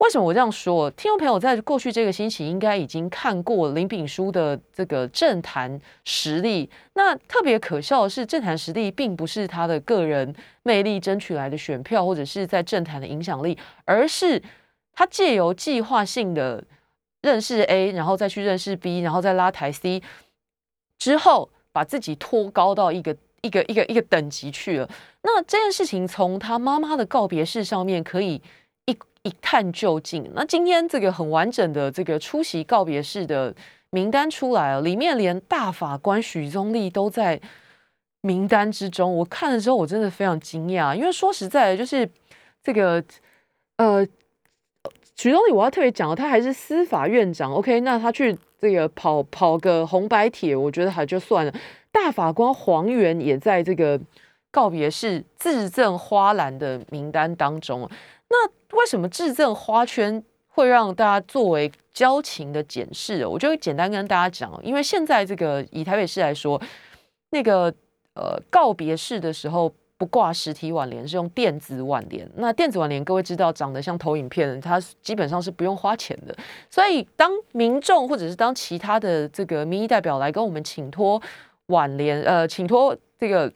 [0.00, 0.90] 为什么我这样说？
[0.92, 6.68] 听众朋友在过去这个星期应该已经看过林炳书的这个政坛实力。
[6.94, 14.42] 那特别可笑的是，政坛实力并不是他的个人魅力争取来的选票，或者是在政坛的影响力，而是
[14.94, 16.64] 他借由计划性的
[17.20, 20.02] 认识 A，然后再去认识 B，然后再拉抬 C。
[20.98, 24.88] 之后把自己托高到一个一个一个一个等级去了。
[25.20, 28.40] 那这件事情从他妈妈的告别式上面可以
[29.22, 30.30] 一探究竟。
[30.34, 33.54] 那今天这个很完整的这个出席告别式的
[33.90, 37.40] 名单出来了，里面连大法官许宗力都在
[38.20, 39.16] 名单之中。
[39.16, 42.08] 我看了之后，我真的非常惊讶，因为说实在的，就是
[42.62, 43.04] 这个
[43.76, 44.06] 呃。
[45.16, 47.52] 许宗礼，我要特别讲他还是司法院长。
[47.52, 51.52] OK，那他去这个跑跑个红白帖，我觉得还就算了。
[51.92, 54.00] 大法官黄源也在这个
[54.50, 57.86] 告别式自赠花篮的名单当中。
[58.30, 63.26] 那为什么自赠花圈会让大家作为交情的检视？
[63.26, 66.58] 我就简单跟大家讲，因为现在这个以台北市来说，
[67.30, 67.64] 那个
[68.14, 69.70] 呃告别式的时候。
[70.00, 72.26] 不挂实体挽联，是用电子挽联。
[72.36, 76.34] 那电子挽联，各位知道长得像投影片，它基本上是不用花钱的。
[76.70, 81.20] 所以，当民众或者是当其他的这个民意代表来跟我们请托
[81.66, 83.52] 挽联，呃，请托这个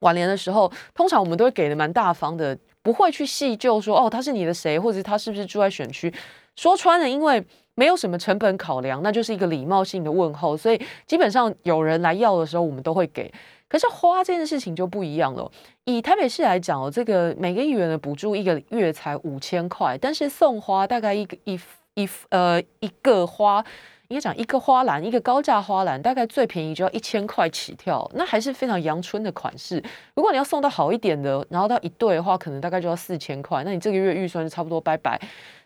[0.00, 6.12] 挽联的时候，通常我们都会给的蛮大方的，不会去细究说哦，他是你的谁，或者他是不是住在选区。
[6.54, 7.44] 说穿了，因为
[7.74, 10.56] 没有什么成本考量，那就是一个礼貌性的问候。
[10.56, 13.28] 所以，基本上有人来要的时候，我们都会给。
[13.66, 15.50] 可是花这件事情就不一样了。
[15.82, 21.58] 以台北市来讲哦，这个每个议员的补助一个月才五千块，但是送花大概一个一
[21.94, 23.64] 一呃一个花，
[24.08, 29.82] 应该讲一个花篮，一个高价花篮，大概最便宜就要一千块起跳，那还是非常阳春的款式。
[30.14, 35.20] 如果你要送到好一点的，然后到一对的话，可能大概就要四千块，那你这个月预算就差不多拜拜。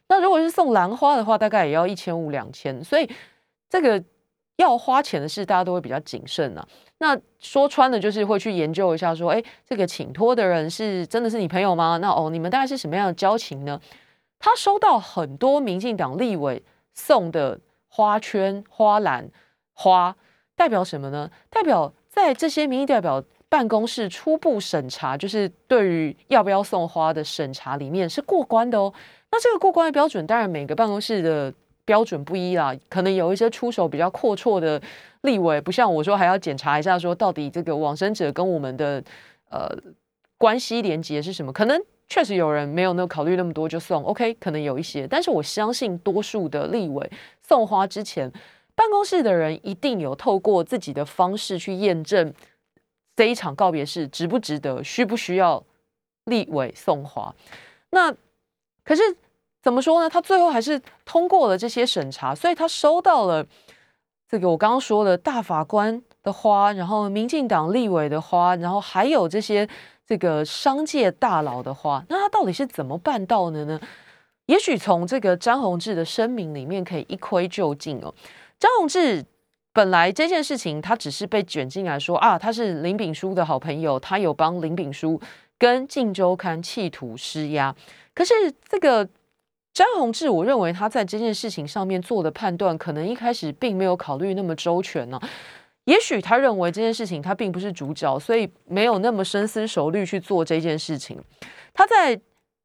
[0.08, 3.08] 那如果是送兰花的话，大概也要一千五两千，所以
[3.68, 4.02] 这个。
[4.56, 6.62] 要花钱的事，大家都会比较谨慎呐。
[6.98, 11.96] 那说穿了，就是会去研究一下，说，哎，这个请托的人是真的是你朋友吗？
[11.96, 13.80] 那哦，你们大概是什么样的交情呢？
[14.38, 17.58] 他收到很多民进党立委送的
[17.90, 19.28] 花圈、花篮、
[19.74, 20.16] 花，
[20.56, 21.30] 代表什么呢？
[21.50, 28.90] 代表在这些民意代表办公室初步审查，就是对于要不要送花的审查里面是过关的哦。
[29.30, 31.52] 那这个过关的标准，当然每个办公室的。
[31.86, 34.80] 标准不一啦，可能有一些出手比较阔绰的
[35.22, 39.02] 立委，不像我说还要检查一下，说到底这个往生者跟我们的
[39.48, 39.68] 呃
[40.38, 41.52] 关系连接是什么？
[41.52, 48.30] 可能确实有人没有那考虑那么多就送，OK，可能有一些，但是我相信多数的立委送花之前，
[48.74, 52.34] 办公室的人一定有透过自己的方式去验证
[53.16, 55.64] 这一场告别式值不值得，需不需要
[56.24, 57.34] 立委送花。
[57.88, 58.14] 那
[58.84, 59.02] 可是。
[59.62, 60.08] 怎么说呢？
[60.08, 63.46] 他最后还是通过了这些审查，所以他收到了
[64.26, 69.68] 这个我刚刚说的大法官的花，然后民进党立委的花，然后还有这些
[70.10, 72.04] 这个商界大佬的话。
[72.08, 73.80] 那他到底是怎么办到的呢？
[74.46, 78.12] 也许从这个张宏志的声明里面可以一窥究竟哦。
[78.58, 79.24] 张宏志
[79.72, 85.20] 本来这件事情他只是被卷进来说啊，他是林炳书的好朋友，他有帮林炳书
[85.56, 87.72] 跟《镜周刊》企图施压，
[88.12, 88.34] 可是
[88.68, 89.08] 这个。
[89.72, 95.20] 张宏志，我认为他在这件事情上面做的判断，可能一开始并没有考虑那么周全呢。
[95.90, 101.20] 也许他认为这件事情他并不是主角，所以没有那么深思熟虑去做这件事情。
[101.74, 102.20] 他在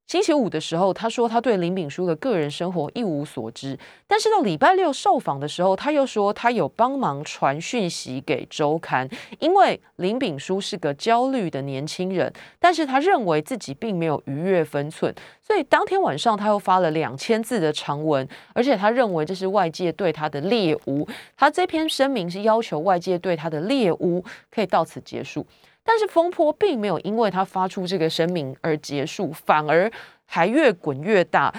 [0.07, 25.43] 星期五的时候，他说他对林炳书的个人生活一无所知，但是到礼拜六受访的时候，他又说他有帮忙传讯息给周刊，因为林炳书是个焦虑的年轻人，但是他认为自己并没有逾越分寸，所以当天晚上他又发了两千字的长文，而且他认为这是外界对他的猎污，他这篇声明是要求外界对他的猎污可以到此结束。
[25.87, 29.89] 但是风波并没有因为他发出这个声明而结束，反而
[30.25, 31.53] 还越滚越大，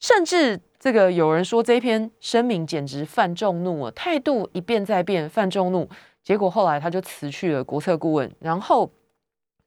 [0.00, 5.88] 甚至这个有人说这篇声明简直犯众怒啊，态度一变再变，犯众怒。
[6.24, 8.90] 结果后来他就辞去了国策顾问，然后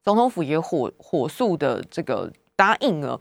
[0.04, 3.20] 总统府也火火速的这个答应了。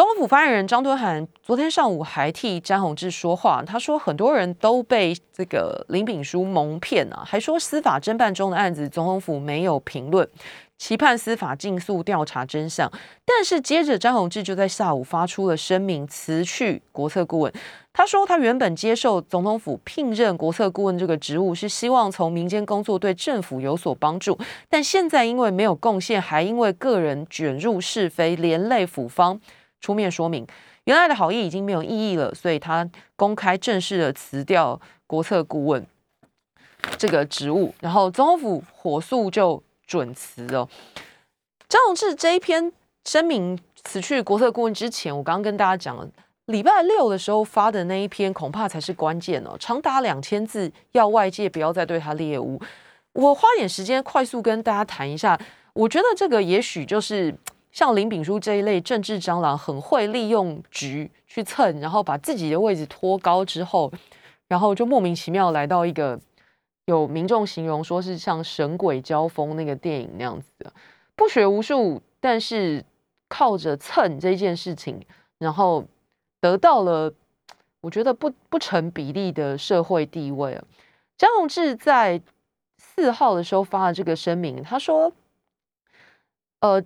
[0.00, 10.26] 总统府发言人张敦涵昨天上午还替詹宏志说话，他说很多人都被这个林炳书蒙骗啊，还说司法侦办中的案子，总统府没有评论，
[10.78, 12.90] 期盼司法尽速调查真相。
[13.26, 17.52] 但是接着詹宏志就在下午发出了声明，辞去国策顾问。
[17.92, 24.38] 他说他原本接受总统府聘任国策顾问这个职务，是希望从民间工作对政府有所帮助，
[24.70, 29.38] 但现在因为没有贡献，还因为个人卷入是非，连累府方。
[29.80, 30.46] 出面说明，
[30.84, 35.86] 原来的好意已经没有意义了，所以他公开正式的辞掉国策顾问
[36.98, 40.68] 这个职务，然后总统府火速就准辞了。
[41.68, 42.70] 张永志这一篇
[43.04, 46.06] 声明辞去国策顾问之前，我刚刚跟大家讲了，
[46.46, 52.60] 礼拜六的时候发的那一篇恐怕才是关键哦，长达两千字，要外界不要再对他猎污。
[53.14, 55.40] 我花点时间快速跟大家谈一下，
[55.72, 57.34] 我觉得这个也许就是。
[57.72, 63.92] 像林炳书这一类政治蟑螂，很会利用局去蹭，然后把自己的位置拖高之后，
[64.48, 66.18] 然后就莫名其妙来到一个
[66.86, 70.72] 有民众形容说是像神鬼交锋那个电影那样子的，
[71.14, 72.84] 不学无术，但是
[73.28, 75.00] 靠着蹭这件事情，
[75.38, 75.84] 然后
[76.40, 77.12] 得到了
[77.82, 80.64] 我觉得不不成比例的社会地位啊。
[81.16, 82.20] 张宏志在
[82.76, 85.12] 四号的时候发了这个声明，他说，
[86.58, 86.82] 呃。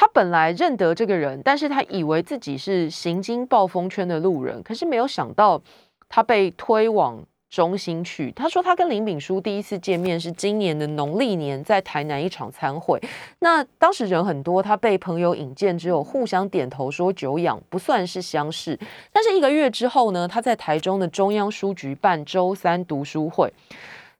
[0.00, 5.60] 他本来认得这个人，但是他以为自己是行经暴风圈的路人，可是没有想到
[6.08, 8.30] 他被推往中心去。
[8.30, 13.02] 他说他跟林炳书第一次见面是今年的农历年，在台南一场参会。
[13.40, 18.78] 那当时人很多，他被朋友引荐，只有互相点头说久仰，不算是相识。
[19.12, 23.52] 但是一个月之后呢，他在台中的中央书局办周三读书会。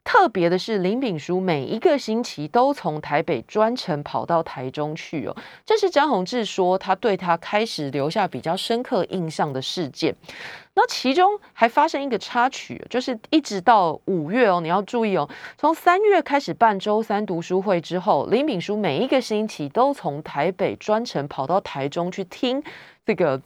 [0.09, 5.37] 特别的是，林炳书每一个星期都从台北专程跑到台中去哦。
[5.67, 10.17] 这是张宏志说他对他开始留下比较深刻印象的事件。
[10.73, 22.63] 那其中还发生一个插曲，就是一直到五月哦，你要注意哦，从三月开始办周三读书会之后，林炳书每一个星期都从台北专程跑到台中去听
[23.05, 23.39] 这个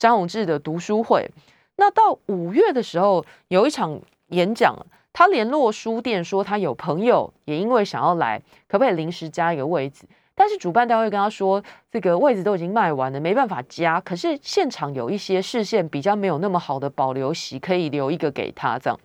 [0.00, 1.30] 张宏志的读书会。
[1.76, 4.00] 那到五月的时候，有一场
[4.30, 4.76] 演讲。
[5.18, 10.06] 他联络书店说，他有朋友也因为想要来，可不可以临时加一个位置？
[10.32, 14.00] 但是主办单位跟他说，这个位置都已经卖完了，没办法加。
[14.00, 18.96] 可是现场有一些视线比较没有那么好的保留席，可以留一个给他这样。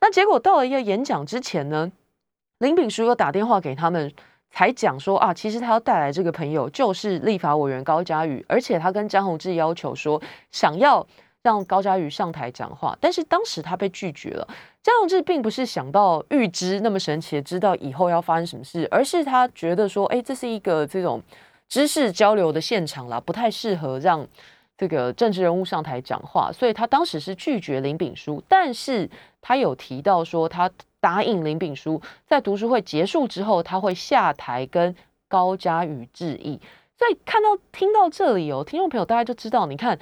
[0.00, 1.90] 那结果到了一个演讲之前呢，
[2.58, 4.12] 林炳书又打电话给他们，
[4.52, 11.04] 才讲说啊，其实他要带来这个朋友就是立法委员高嘉瑜，而且他跟张宏志要求说，想要
[11.46, 14.48] 让高嘉瑜上台讲话，但是当时他被拒绝了。
[14.82, 21.22] 张永志并不是想到预知那么神奇知道以后要发生什么事，而是他觉得说，哎，这是一个这种
[21.68, 24.26] 知识交流的现场啦，不太适合让
[24.76, 28.42] 这个政治人物上台讲话，所以他当时是拒绝林炳书。
[28.48, 29.08] 但是
[29.40, 34.92] 他有提到说，他答应林炳书在读书会结束之后，他会下台跟
[35.28, 36.60] 高嘉瑜致意。
[36.98, 39.96] 所以看到听到这里哦，听众朋友大家就知道，你看。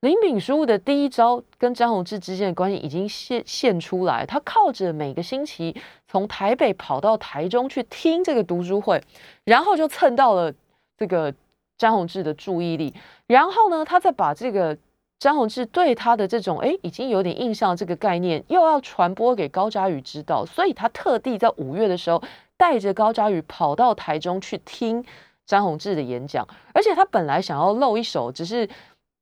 [0.00, 5.76] 林炳书的第一招跟张宏志之间的关系已经现现出来，他靠着每个星期
[6.08, 9.02] 从台北跑到台中去听这个读书会，
[9.44, 10.50] 然后就蹭到了
[10.96, 11.34] 这个
[11.76, 12.94] 张宏志的注意力，
[13.26, 14.74] 然后呢，他再把这个
[15.18, 22.22] 张宏志对他的这种哎已经有点印象这个概念又要传播给高嘉宇知道，所以他特地在五月的时候
[22.56, 25.04] 带着高嘉宇跑到台中去听
[25.44, 28.66] 张宏志的演讲，而且他本来想要露一手，只是。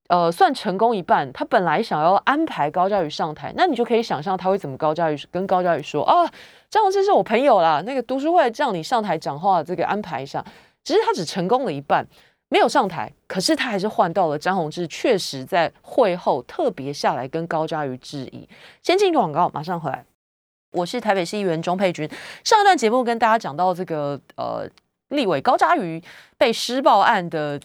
[0.09, 1.31] 呃，算成功一半。
[1.31, 4.75] 他本来想要安排高嘉瑜上台，那你就可以想象他会怎么。
[4.75, 6.27] 高嘉瑜跟高嘉瑜说：“啊，
[6.69, 10.43] 张宏志是我朋友啦，那个读书会让你上台讲话，这个安排一下。”
[10.83, 12.07] 只是他只成功了一半，
[12.47, 13.11] 没有上台。
[13.27, 18.49] 可是他还是换到了张宏志，确实在会后特别下来跟高嘉瑜致意。
[18.81, 20.03] 先进广告，马上回来。
[20.71, 22.09] 我是台北市议员钟佩君。
[22.43, 24.67] 上一段节目跟大家讲到这个呃，
[25.09, 26.01] 立委高嘉瑜
[26.37, 27.59] 被施暴案的。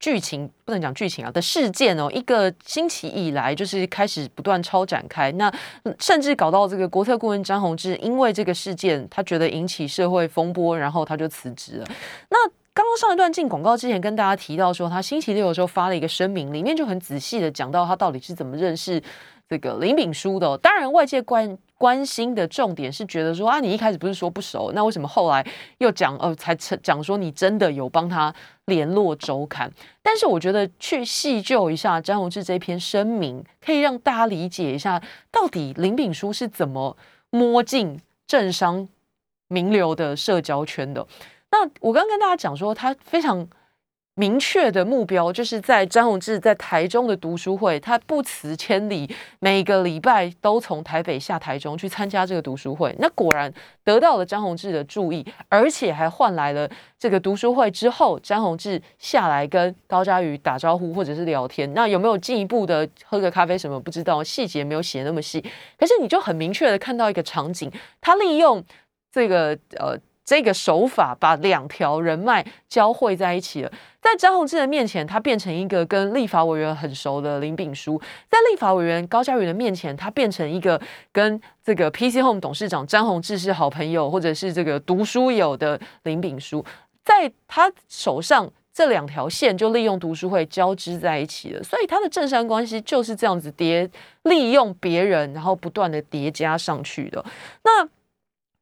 [0.00, 5.50] 剧情不能讲剧情啊的事件哦，一个星期以来就是开始不断超展开，那
[5.98, 11.86] 甚至搞到这个国特顾问张宏志，因为这个事件，他觉得引起社会风波，然后他就辞职了。
[12.28, 12.36] 那
[12.74, 19.00] 刚刚上一段进广告之前，跟大家提到说，他星期六的时候发了一个声明，里面就很仔细的讲到他到底是怎么认识
[19.48, 20.56] 这个林炳书的。
[20.58, 25.46] 当然，外界关关心的重点是觉得说啊，你一开始不是说不熟，那为什么后来
[25.78, 28.34] 又讲呃才讲说你真的有帮他
[28.66, 29.70] 联络周刊？
[30.02, 36.96] 但是我觉得去细究一下张宏志这篇声明，可以让大家理解一下，到底林炳书是怎么
[37.30, 38.88] 摸进政商
[39.48, 41.06] 名流的社交圈的。
[41.50, 43.46] 那我刚跟大家讲说，他非常
[44.16, 52.94] 明确的目标，就是在张宏志在台中的读书会，他不辞千里，每个礼拜都从台北下台中去参加这个读书会。
[53.00, 53.52] 那果然
[53.82, 61.74] 得到了张宏志的注意，而且还换来了这个读书会之后，张宏志下来跟高嘉瑜打招呼或者是聊天。
[61.74, 63.80] 那有没有进一步的喝个咖啡什么？
[63.80, 65.44] 不知道细节没有写那么细，
[65.76, 67.68] 可是你就很明确的看到一个场景，
[68.00, 68.64] 他利用
[69.10, 69.98] 这个呃。
[70.26, 73.70] 这个手法把两条人脉交汇在一起了，
[74.04, 77.98] 在张宏志的面前，他变成一个跟立法委员很熟的林炳书；
[78.28, 80.78] 在立法委员高嘉瑜的面前，他变成一个
[81.10, 86.62] 跟这个 PC Home 董事长张宏志是好朋友，或者是这个读书友的林炳书。
[87.02, 93.88] 在他手上，这两条线就利用读书会交织在一起了，所以他的政商关系就是这样子叠，
[94.24, 97.24] 利用别人，然后不断的叠加上去的。
[97.62, 97.88] 那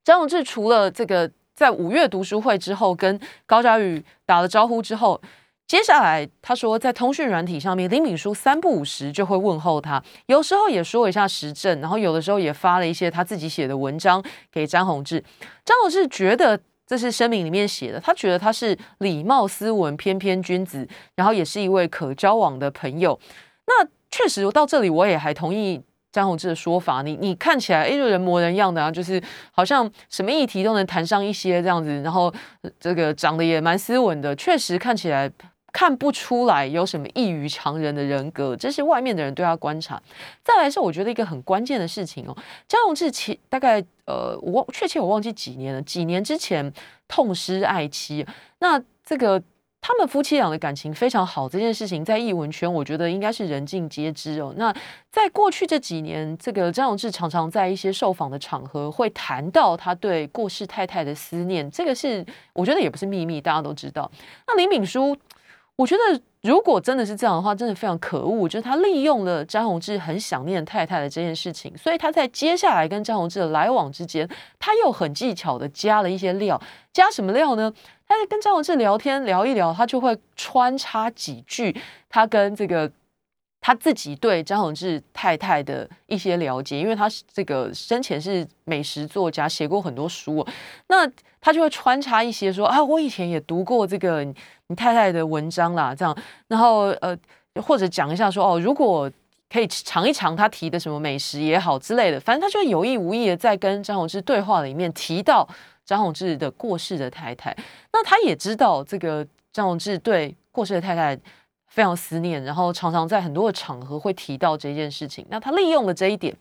[0.05, 1.29] 张宏志除了这个。
[1.55, 5.21] 在五月读书会之后，跟高嘉宇打了招呼之后，
[5.67, 15.23] 接下来他说，在通讯软体上面，林敏书三不五时就会问候他，有时候也说一下时政，然后有的时候也发了一些他自己写的文章给张宏志。
[15.65, 23.19] 张宏志觉得这是声明里面写的，他觉得他是礼貌斯文、翩翩君子，然后也是一位可交往的朋友。
[23.67, 25.83] 那确实到这里，我也还同意。
[26.13, 32.33] 张宏志的说法，你你看起来哎，人模人样的啊，就是好像什么议题都能谈上一些这样子，然后
[32.79, 35.31] 这个长得也蛮斯文的，确实看起来
[35.73, 40.01] 看不出来有什么异于常人的人格，这是外面的人对他观察。
[40.45, 42.37] 再来是我觉得一个很关键的事情哦，
[42.69, 46.71] 张宏志其大概呃，我确切我忘记几年了，几年之前
[47.09, 48.27] 痛失爱妻，
[48.59, 49.43] 那这个。
[49.83, 54.55] 他们夫妻俩的感情非常好，这件事情在艺文圈，我觉得应该是人尽皆知哦。
[54.57, 54.73] 那
[55.11, 64.09] 在过去这几年，这个张永志常常在一些受访的场合会谈到他对过世太太的思念，这个是我觉得也不是秘密，大家都知道。
[64.47, 65.17] 那林敏书，
[65.75, 74.29] 我觉得如果真的是这样的话，真的非常可恶，就是他利用了张宏志很想念太太的这件事情，所以他在接下来跟张宏志的来往之间，
[74.59, 76.61] 他又很技巧的加了一些料，
[76.93, 77.73] 加什么料呢？
[78.09, 81.75] 他就跟张宏志聊天聊一聊，他就会穿插几句
[82.11, 82.91] 他跟这个
[83.63, 90.47] 他自己对张宏志太太的一些了解，因为他这个生前是美食作家，写过很多书，
[90.89, 91.11] 那
[91.41, 94.23] 他就会穿插一些说啊，我以前也读过这个
[94.67, 96.15] 你太太的文章啦，这样，
[96.49, 97.17] 然后呃
[97.63, 99.11] 或者讲一下说哦，如果
[99.49, 105.49] 可以尝一尝他提的什么美食也好之类的，反正他就有意无意的在跟张宏志对话里面提到。
[105.85, 107.55] 张宏志的过世的太太，
[107.93, 111.19] 那他也知道这个张宏志对过世的太太
[111.73, 115.25] 非常思念，然后常常在很多的场合会提到这件事情。
[115.31, 116.37] 那他利用了这一点，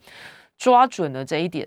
[0.58, 1.66] 抓准了这一点，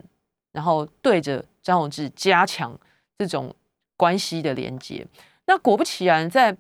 [0.52, 2.78] 然后对着张宏志加强
[3.18, 3.54] 这种
[3.98, 5.06] 关系的连接。
[5.48, 6.56] 那果不其然，在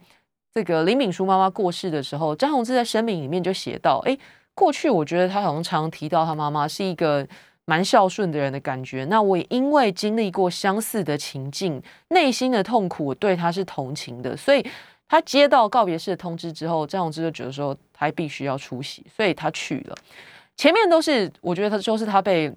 [0.53, 4.17] 这个林敏淑妈妈过世的时候，张宏志在声明里面就写到：，哎，
[4.55, 7.27] 过去我觉得他好像常提到他妈妈是一个。
[7.67, 14.63] 蛮孝顺的人的感觉，那我也因为经历过相似的情境，内心的痛苦，我对他是同情的，所以
[15.07, 19.95] 他接到告别式的通知之后，张永志就觉得说他必须要出席，所以他去了。
[20.57, 22.53] 前面都是我觉得他就是他被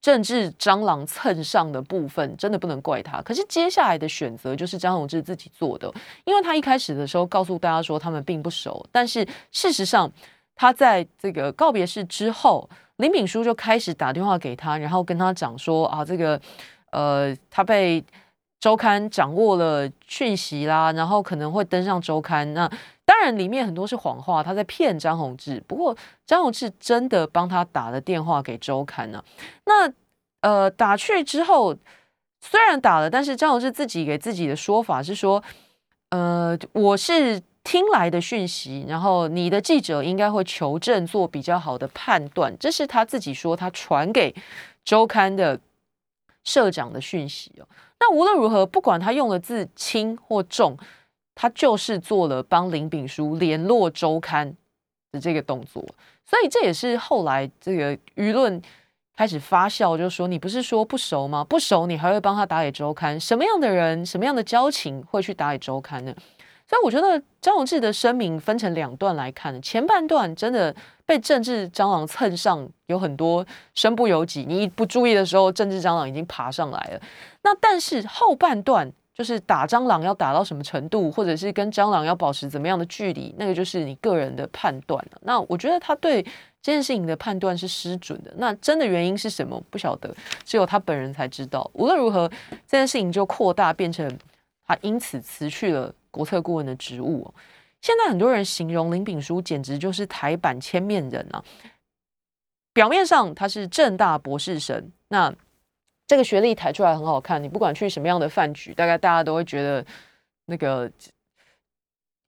[0.00, 3.22] 政治蟑螂蹭上的部分，真的不能怪他。
[3.22, 5.92] 可是接下来的选择就是张永志自己做的，
[6.24, 10.10] 因为他一开始的时候告诉大家说他们并不熟，但是事实上
[10.54, 12.68] 他在这个告别式之后。
[12.98, 16.40] 林炳书就开始打电话给他，然后跟他讲说啊，这个
[16.92, 18.00] 呃，他被
[18.64, 22.54] 周刊掌握了讯息啦，然后可能会登上周刊。
[22.54, 22.66] 那
[23.04, 25.62] 当然里面很多是谎话，他在骗张宏志。
[25.68, 25.94] 不过
[26.24, 29.22] 张宏志真的帮他打了电话给周刊呢。
[29.66, 29.92] 那
[30.40, 31.76] 呃，打去之后
[32.40, 35.44] 虽然打了，但是张宏志自己给自己的说法是说，
[36.08, 37.42] 呃，我是。
[37.66, 42.54] 听来的讯息，然后你的记者应该会求证，做比较好的判断。
[42.60, 44.34] 这是他自己说，他传给
[44.84, 45.58] 周刊的
[46.44, 47.66] 社长的讯息哦。
[47.98, 50.76] 那无论如何，不管他用的字轻或重，
[51.34, 54.54] 他就是做了帮林炳书联络周刊
[55.10, 55.82] 的这个动作，
[56.24, 58.60] 所以这也是后来这个舆论
[59.16, 61.42] 开始发酵，就说你不是说不熟吗？
[61.44, 63.18] 不熟你还会帮他打给周刊？
[63.18, 66.14] 什么样的人，什么样的交情会去打给周刊呢？
[66.74, 70.74] 所以我觉得张永志的声明分成两段来看，前半段真的
[71.06, 77.00] 被政治蟑螂蹭上，有很多身不由己，你一不注意的时候，政治蟑螂已经爬上来了。
[77.44, 85.18] 那但是后半段就是打蟑螂要打到什么程度，或者是跟蟑螂要保持怎么样的距离，那个就是你个人的判断了。
[85.22, 86.20] 那我觉得他对
[86.60, 88.34] 这件事情的判断是失准的。
[88.36, 89.62] 那真的原因是什么？
[89.70, 90.12] 不晓得，
[90.44, 91.70] 只有他本人才知道。
[91.74, 92.28] 无论如何，
[92.66, 94.10] 这件事情就扩大变成
[94.66, 95.94] 他因此辞去了。
[96.14, 97.34] 国策顾问的职务，
[97.82, 101.42] 现在很多人形容林炳书简直就是台版千面人啊！
[102.72, 105.34] 表面上他是正大博士生，那
[106.06, 109.84] 这个学历抬出来很好看，你不管去什么样的饭局，大概大家都会觉得
[110.46, 110.88] 那个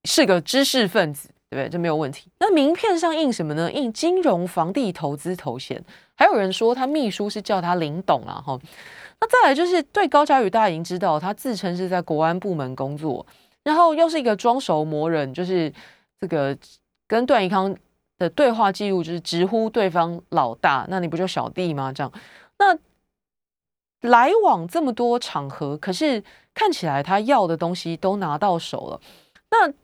[0.04, 1.68] 是个知识分子，对不对？
[1.68, 2.28] 这没有问题。
[2.40, 3.70] 那名片上印什么呢？
[3.70, 5.80] 印金融房地投资头衔，
[6.16, 8.58] 还有人说他秘书是叫他林董啊，哈。
[9.18, 13.24] 那再来就是对高嘉宇，大家已经知道他自称是在国安部门工作。
[13.66, 15.72] 然后又是一个装熟魔人，就是
[16.20, 16.56] 这个
[17.08, 17.74] 跟段宜康
[18.16, 21.92] 的对话记录，就是直呼对方老大，那你不就小弟吗？
[21.92, 22.12] 这样，
[22.60, 22.78] 那
[24.08, 26.22] 来往这么多场合，可是
[26.54, 29.00] 看起来他要的东西都拿到手了。
[29.50, 29.74] 那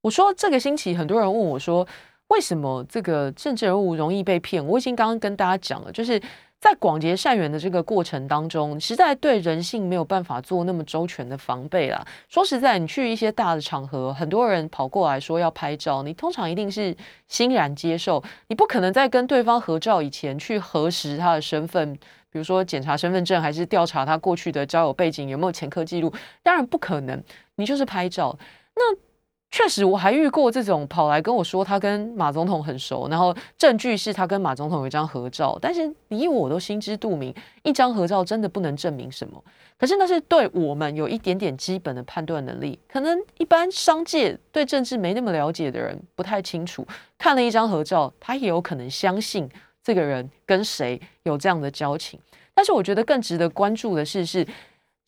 [0.00, 1.86] 我说这个星期很多人问我说，
[2.26, 4.66] 为什么这个政治人物容易被骗？
[4.66, 6.20] 我已经刚刚跟大家讲了，就是。
[6.60, 12.04] 在广结善缘的这个过程当中，实在对人性没有办法做那么周全的防备啦。
[12.28, 16.96] 说实在，你去一些大的场合，很多人跑过来说要拍照，你通常一定是
[17.28, 18.22] 欣然接受。
[18.48, 21.94] 你不可能在跟对方合照以前去核实他的身份，
[22.30, 26.12] 比如说检查身份证，还是调查他过去的交友背景有没有前科记录。
[26.42, 27.22] 当然不可能，
[27.54, 28.36] 你就是拍照。
[28.74, 29.07] 那。
[29.50, 35.58] 确实，我还遇过这种跑来跟我说他跟马总统很熟，然后证据是他跟马总统有一张合照。
[35.60, 39.42] 但是你我都心知肚明，一张合照真的不能证明什么。
[39.78, 46.86] 可是那是对我们有一点点基本的判断能力，可能一般商界对政治没那么了解的人不太清楚。
[47.16, 49.48] 看了一张合照，他也有可能相信
[49.82, 52.20] 这个人跟谁有这样的交情。
[52.54, 54.46] 但是我觉得更值得关注的是是。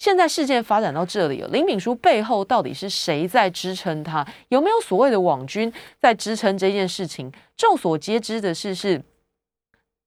[0.00, 4.26] 现在事件发展到这里了，林敏书背后到底是谁在支撑她？
[4.48, 5.70] 有没有所谓的网军
[6.00, 7.30] 在支撑这件事情？
[7.54, 9.02] 众所皆知的事，是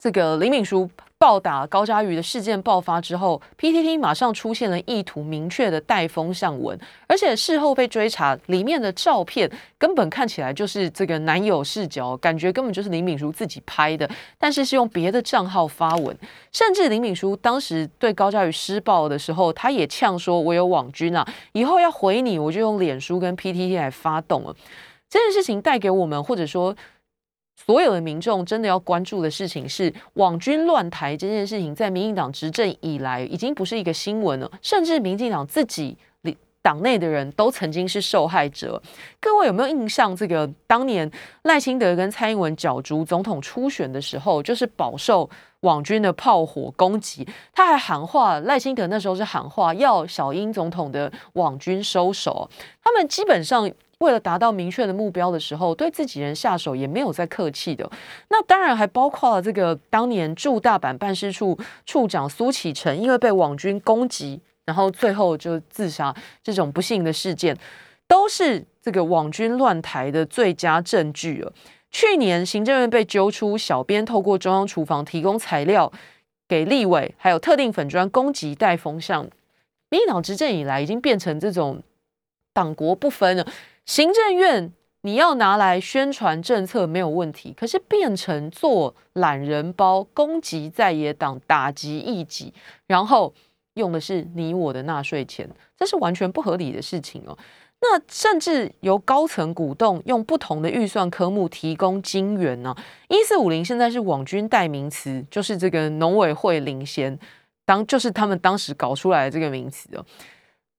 [0.04, 0.90] 这个林敏书。
[1.18, 6.78] 暴打高嘉瑜的事件爆发之后，PTT 马上出现了意图明确的带风向文，
[7.08, 16.14] 而且事后被追查，里面的照片根本看起来就是这个男友视角，感觉根本就是林敏淑自己拍的，但是是用别的账号发文，
[16.52, 24.54] 甚至林敏淑当时对高嘉瑜施暴的时候，他也呛说：“我有网军啊，以后要回你，我就用脸书跟 PTT 来发动了。”
[25.10, 26.76] 这件事情带给我们，或者说。
[27.66, 35.98] 所有的民众真的要关注的事情是网军乱台这件事情，在民进党执政以来已经不是一个新闻了，甚至民进党自己
[36.62, 38.82] 党内的人都曾经是受害者。
[39.20, 40.16] 各位有没有印象？
[40.16, 41.10] 这个当年
[41.44, 45.30] 赖清德跟蔡英文角逐总统初选的时候，就是饱受
[45.62, 47.28] 网军的炮火攻击。
[47.54, 52.50] 他还喊话，赖清德那时候是喊话要小英总统的网军收手。
[52.84, 53.72] 他们基本上。
[54.00, 57.90] 为了达到明确的目标的时候，对自己人下手也没有再客气的。
[58.30, 66.14] 那当然还包括了这个当年驻大阪办事处处长苏启成，因为被网军攻击，然后最后就自杀
[66.44, 67.58] 这种不幸的事件，
[68.08, 71.54] 都是这个网军乱台的最佳证据了。
[71.90, 75.90] 去年行政院被揪出小编透过中央厨房提供材料
[76.48, 79.22] 给立委，还有特定粉砖攻击带风向，
[79.90, 81.82] 民进党执政以来已经变成这种
[82.52, 83.48] 党国不分了。
[83.86, 84.72] 行政院
[85.02, 92.54] 你要拿来宣传政策没有问题，可是变成做懒人包，攻击在野党，打击异己，
[92.88, 93.34] 然后
[93.74, 97.38] 用的是你我的纳税钱，这是完全不合理的事情哦。
[97.82, 102.74] 那甚至由高层鼓动用不同的预算科目提供金援呢？
[103.10, 107.20] 一四五零现在是网军代名词，就是这个农委会领先
[107.66, 110.06] 当，就是他们当时搞出来的这个名词哦。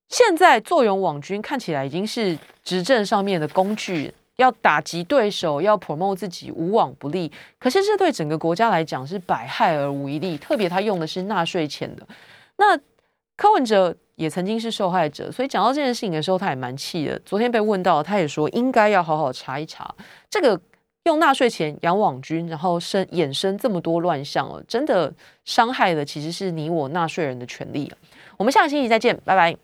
[0.09, 7.31] 现在坐拥网军看起来已经是执政上面的工具，要打击对手，要 promote 自己无往不利。
[7.59, 12.07] 可是这对整个国家来讲是百害而无一利，特别他用的是纳税钱的。
[12.57, 12.79] 那
[13.37, 17.19] 柯文哲也曾经是受害者，所以讲到这件事情的时候，他也蛮气的。
[17.25, 19.93] 昨天被问到，他也说应该要好好查一查，
[20.31, 20.61] 这个
[21.05, 25.13] 用纳税钱养网军，然后生衍生这么多乱象了，真的
[25.45, 27.93] 伤害的其实是你我纳税人的权利
[28.37, 29.57] 我们下个星期再见，拜拜。